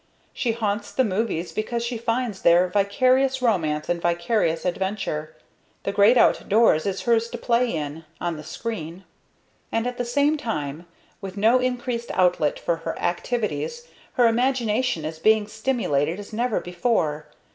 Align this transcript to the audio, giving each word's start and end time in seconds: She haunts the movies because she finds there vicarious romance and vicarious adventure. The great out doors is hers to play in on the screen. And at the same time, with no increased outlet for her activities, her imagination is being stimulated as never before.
She 0.33 0.53
haunts 0.53 0.91
the 0.91 1.03
movies 1.03 1.51
because 1.51 1.85
she 1.85 1.95
finds 1.95 2.41
there 2.41 2.67
vicarious 2.67 3.39
romance 3.39 3.87
and 3.87 4.01
vicarious 4.01 4.65
adventure. 4.65 5.35
The 5.83 5.91
great 5.91 6.17
out 6.17 6.49
doors 6.49 6.87
is 6.87 7.03
hers 7.03 7.29
to 7.29 7.37
play 7.37 7.69
in 7.75 8.05
on 8.19 8.35
the 8.35 8.43
screen. 8.43 9.03
And 9.71 9.85
at 9.85 9.99
the 9.99 10.03
same 10.03 10.37
time, 10.37 10.87
with 11.21 11.37
no 11.37 11.59
increased 11.59 12.09
outlet 12.15 12.57
for 12.57 12.77
her 12.77 12.97
activities, 12.97 13.87
her 14.13 14.27
imagination 14.27 15.05
is 15.05 15.19
being 15.19 15.45
stimulated 15.45 16.19
as 16.19 16.33
never 16.33 16.59
before. 16.59 17.27